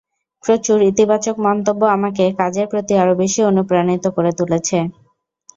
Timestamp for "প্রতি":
2.71-2.93